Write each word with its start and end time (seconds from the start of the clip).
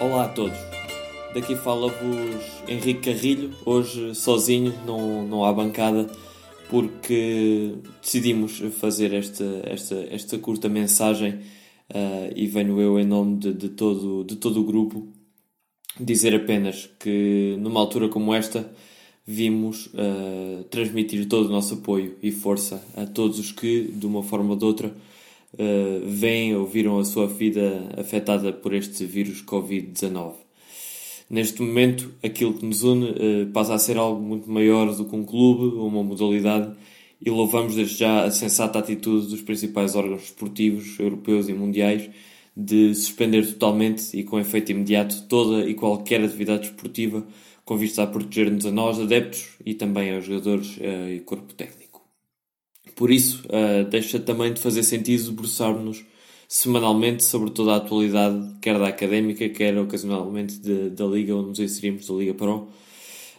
Olá 0.00 0.26
a 0.26 0.28
todos. 0.28 0.56
Daqui 1.34 1.56
fala-vos 1.56 2.44
Henrique 2.68 3.00
Carrilho, 3.00 3.50
hoje 3.66 4.14
sozinho, 4.14 4.72
não, 4.86 5.26
não 5.26 5.44
há 5.44 5.52
bancada, 5.52 6.08
porque 6.70 7.74
decidimos 8.00 8.60
fazer 8.78 9.12
esta, 9.12 9.44
esta, 9.64 9.96
esta 10.08 10.38
curta 10.38 10.68
mensagem 10.68 11.40
uh, 11.90 12.32
e 12.36 12.46
venho 12.46 12.80
eu 12.80 13.00
em 13.00 13.04
nome 13.04 13.38
de, 13.38 13.52
de, 13.52 13.70
todo, 13.70 14.22
de 14.22 14.36
todo 14.36 14.60
o 14.60 14.64
grupo 14.64 15.08
dizer 15.98 16.32
apenas 16.32 16.88
que 17.00 17.56
numa 17.58 17.80
altura 17.80 18.08
como 18.08 18.32
esta 18.32 18.70
vimos 19.26 19.86
uh, 19.86 20.62
transmitir 20.70 21.26
todo 21.26 21.46
o 21.46 21.52
nosso 21.52 21.74
apoio 21.74 22.16
e 22.22 22.30
força 22.30 22.80
a 22.96 23.04
todos 23.04 23.40
os 23.40 23.50
que, 23.50 23.90
de 23.92 24.06
uma 24.06 24.22
forma 24.22 24.50
ou 24.50 24.56
de 24.56 24.64
outra, 24.64 24.94
uh, 25.54 26.58
ou 26.58 26.66
viram 26.66 26.98
a 26.98 27.04
sua 27.04 27.26
vida 27.26 27.90
afetada 27.96 28.52
por 28.52 28.74
este 28.74 29.04
vírus 29.04 29.42
Covid-19. 29.42 30.34
Neste 31.30 31.60
momento, 31.60 32.12
aquilo 32.22 32.54
que 32.54 32.64
nos 32.64 32.82
une 32.82 33.10
uh, 33.10 33.46
passa 33.52 33.74
a 33.74 33.78
ser 33.78 33.96
algo 33.96 34.20
muito 34.20 34.50
maior 34.50 34.94
do 34.94 35.04
que 35.04 35.14
um 35.14 35.24
clube 35.24 35.76
ou 35.76 35.86
uma 35.86 36.02
modalidade 36.02 36.74
e 37.20 37.30
louvamos 37.30 37.74
desde 37.74 37.96
já 37.96 38.24
a 38.24 38.30
sensata 38.30 38.78
atitude 38.78 39.26
dos 39.26 39.42
principais 39.42 39.94
órgãos 39.94 40.24
esportivos 40.24 40.98
europeus 40.98 41.48
e 41.48 41.52
mundiais 41.52 42.08
de 42.56 42.94
suspender 42.94 43.46
totalmente 43.46 44.16
e 44.16 44.24
com 44.24 44.38
efeito 44.38 44.72
imediato 44.72 45.26
toda 45.28 45.68
e 45.68 45.74
qualquer 45.74 46.22
atividade 46.22 46.66
esportiva 46.66 47.26
com 47.64 47.76
vista 47.76 48.02
a 48.02 48.06
proteger-nos 48.06 48.64
a 48.64 48.70
nós, 48.70 48.98
adeptos, 48.98 49.50
e 49.64 49.74
também 49.74 50.14
aos 50.14 50.24
jogadores 50.24 50.78
uh, 50.78 51.12
e 51.12 51.20
corpo 51.20 51.52
técnico. 51.52 51.87
Por 52.98 53.12
isso, 53.12 53.44
uh, 53.46 53.88
deixa 53.88 54.18
também 54.18 54.52
de 54.52 54.60
fazer 54.60 54.82
sentido 54.82 55.30
debruçar-nos 55.30 56.04
semanalmente 56.48 57.22
sobre 57.22 57.50
toda 57.50 57.74
a 57.74 57.76
atualidade, 57.76 58.56
quer 58.60 58.76
da 58.76 58.88
académica, 58.88 59.48
quer 59.48 59.78
ocasionalmente 59.78 60.58
de, 60.58 60.90
da 60.90 61.04
Liga 61.04 61.36
onde 61.36 61.50
nos 61.50 61.60
inserimos, 61.60 62.08
da 62.08 62.14
Liga 62.14 62.34
Pro. 62.34 62.68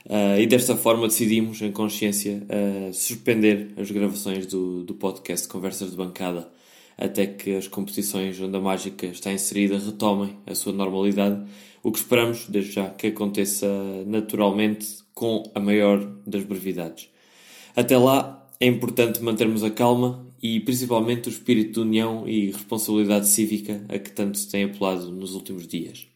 Uh, 0.06 0.40
e 0.40 0.48
desta 0.48 0.78
forma 0.78 1.10
decidimos, 1.10 1.62
em 1.62 1.74
consciência, 1.74 2.42
uh, 2.48 2.94
suspender 2.94 3.74
as 3.76 3.92
gravações 3.92 4.46
do, 4.46 4.86
do 4.86 4.94
podcast 4.94 5.46
Conversas 5.50 5.92
de 5.92 5.98
Bancada 5.98 6.48
até 6.98 7.28
que 7.28 7.54
as 7.54 7.68
competições 7.68 8.40
onde 8.40 8.56
a 8.56 8.62
mágica 8.62 9.08
está 9.08 9.30
inserida 9.32 9.78
retomem 9.78 10.38
a 10.48 10.56
sua 10.56 10.72
normalidade 10.72 11.46
o 11.84 11.92
que 11.92 12.00
esperamos, 12.00 12.46
desde 12.48 12.72
já, 12.72 12.90
que 12.92 13.08
aconteça 13.08 13.68
naturalmente 14.06 15.00
com 15.14 15.44
a 15.54 15.60
maior 15.60 16.00
das 16.26 16.44
brevidades. 16.44 17.10
Até 17.76 17.98
lá, 17.98 18.39
é 18.60 18.68
importante 18.68 19.22
mantermos 19.22 19.64
a 19.64 19.70
calma 19.70 20.28
e 20.42 20.60
principalmente 20.60 21.30
o 21.30 21.32
espírito 21.32 21.74
de 21.74 21.80
união 21.80 22.28
e 22.28 22.52
responsabilidade 22.52 23.28
cívica 23.28 23.86
a 23.88 23.98
que 23.98 24.12
tanto 24.12 24.38
se 24.38 24.50
tem 24.50 24.66
apelado 24.66 25.12
nos 25.12 25.34
últimos 25.34 25.68
dias. 25.68 26.08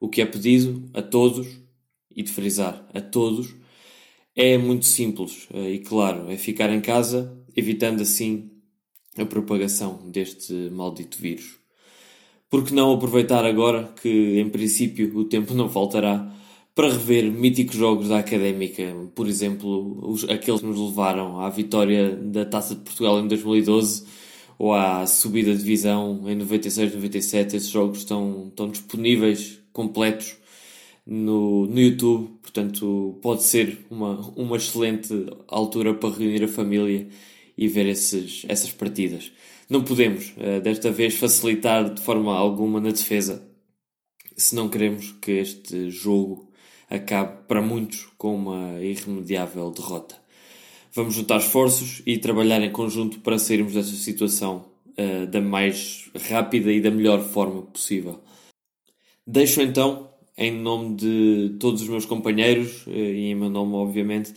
O 0.00 0.08
que 0.08 0.20
é 0.20 0.26
pedido 0.26 0.90
a 0.92 1.00
todos, 1.00 1.46
e 2.14 2.22
de 2.22 2.32
frisar 2.32 2.86
a 2.92 3.00
todos, 3.00 3.54
é 4.34 4.58
muito 4.58 4.86
simples 4.86 5.46
eh, 5.54 5.74
e 5.74 5.78
claro, 5.78 6.30
é 6.30 6.36
ficar 6.36 6.70
em 6.70 6.80
casa, 6.80 7.36
evitando 7.54 8.02
assim 8.02 8.50
a 9.16 9.24
propagação 9.24 10.10
deste 10.10 10.52
maldito 10.70 11.18
vírus. 11.18 11.56
Por 12.50 12.64
que 12.64 12.74
não 12.74 12.92
aproveitar 12.92 13.44
agora 13.44 13.94
que, 14.02 14.38
em 14.38 14.48
princípio, 14.48 15.16
o 15.16 15.24
tempo 15.24 15.54
não 15.54 15.68
faltará 15.68 16.34
para 16.74 16.88
rever 16.88 17.30
míticos 17.30 17.76
jogos 17.76 18.08
da 18.08 18.18
Académica, 18.18 18.82
por 19.14 19.28
exemplo, 19.28 20.10
os, 20.10 20.24
aqueles 20.24 20.60
que 20.60 20.66
nos 20.66 20.78
levaram 20.78 21.40
à 21.40 21.50
vitória 21.50 22.16
da 22.16 22.44
Taça 22.44 22.74
de 22.74 22.80
Portugal 22.82 23.20
em 23.20 23.28
2012 23.28 24.06
ou 24.58 24.72
à 24.72 25.06
subida 25.06 25.52
de 25.52 25.58
divisão 25.58 26.22
em 26.30 26.38
96-97. 26.38 27.54
Esses 27.54 27.68
jogos 27.68 27.98
estão, 27.98 28.48
estão 28.48 28.70
disponíveis, 28.70 29.60
completos, 29.72 30.36
no, 31.06 31.66
no 31.66 31.80
YouTube, 31.80 32.30
portanto, 32.40 33.18
pode 33.20 33.42
ser 33.42 33.84
uma, 33.90 34.20
uma 34.36 34.56
excelente 34.56 35.12
altura 35.48 35.94
para 35.94 36.14
reunir 36.14 36.44
a 36.44 36.48
família 36.48 37.08
e 37.56 37.68
ver 37.68 37.86
esses, 37.86 38.44
essas 38.48 38.70
partidas. 38.70 39.32
Não 39.68 39.82
podemos, 39.82 40.32
eh, 40.38 40.60
desta 40.60 40.90
vez, 40.90 41.14
facilitar 41.14 41.92
de 41.92 42.00
forma 42.02 42.36
alguma 42.36 42.80
na 42.80 42.90
defesa, 42.90 43.42
se 44.36 44.54
não 44.54 44.68
queremos 44.68 45.12
que 45.20 45.32
este 45.32 45.90
jogo 45.90 46.51
acabe 46.92 47.44
para 47.48 47.62
muitos 47.62 48.08
com 48.18 48.34
uma 48.34 48.80
irremediável 48.80 49.70
derrota. 49.70 50.16
Vamos 50.92 51.14
juntar 51.14 51.38
esforços 51.38 52.02
e 52.06 52.18
trabalhar 52.18 52.60
em 52.60 52.70
conjunto 52.70 53.20
para 53.20 53.38
sairmos 53.38 53.72
desta 53.72 53.96
situação 53.96 54.66
uh, 54.98 55.26
da 55.26 55.40
mais 55.40 56.10
rápida 56.28 56.70
e 56.70 56.82
da 56.82 56.90
melhor 56.90 57.22
forma 57.22 57.62
possível. 57.62 58.20
Deixo 59.26 59.62
então, 59.62 60.10
em 60.36 60.52
nome 60.52 60.96
de 60.96 61.56
todos 61.58 61.80
os 61.80 61.88
meus 61.88 62.04
companheiros 62.04 62.86
uh, 62.86 62.90
e 62.90 63.30
em 63.30 63.34
meu 63.34 63.48
nome, 63.48 63.74
obviamente, 63.74 64.34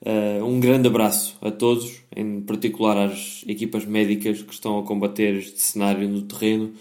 Uh, 0.00 0.44
um 0.44 0.60
grande 0.60 0.86
abraço 0.86 1.36
a 1.40 1.50
todos, 1.50 2.04
em 2.14 2.40
particular 2.40 2.96
às 2.96 3.42
equipas 3.48 3.84
médicas 3.84 4.40
que 4.42 4.54
estão 4.54 4.78
a 4.78 4.84
combater 4.84 5.34
este 5.34 5.60
cenário 5.60 6.08
no 6.08 6.22
terreno 6.22 6.72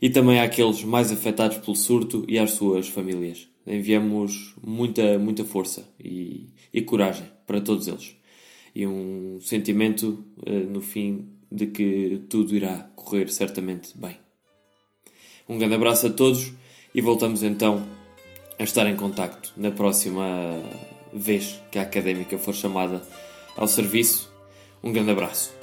e 0.00 0.08
também 0.08 0.40
àqueles 0.40 0.82
mais 0.82 1.12
afetados 1.12 1.58
pelo 1.58 1.76
surto 1.76 2.24
e 2.26 2.38
às 2.38 2.52
suas 2.52 2.88
famílias. 2.88 3.51
Enviamos 3.66 4.54
muita, 4.62 5.18
muita 5.18 5.44
força 5.44 5.88
e, 5.98 6.48
e 6.72 6.82
coragem 6.82 7.26
para 7.46 7.60
todos 7.60 7.86
eles 7.86 8.16
e 8.74 8.86
um 8.86 9.38
sentimento 9.40 10.24
uh, 10.46 10.70
no 10.70 10.80
fim 10.80 11.28
de 11.50 11.66
que 11.66 12.22
tudo 12.28 12.56
irá 12.56 12.90
correr 12.96 13.28
certamente 13.28 13.96
bem. 13.96 14.16
Um 15.48 15.58
grande 15.58 15.74
abraço 15.74 16.06
a 16.06 16.10
todos 16.10 16.52
e 16.94 17.00
voltamos 17.00 17.42
então 17.42 17.86
a 18.58 18.64
estar 18.64 18.86
em 18.86 18.96
contacto 18.96 19.52
na 19.56 19.70
próxima 19.70 20.58
vez 21.12 21.60
que 21.70 21.78
a 21.78 21.82
académica 21.82 22.38
for 22.38 22.54
chamada 22.54 23.02
ao 23.56 23.68
serviço. 23.68 24.32
Um 24.82 24.92
grande 24.92 25.10
abraço. 25.10 25.61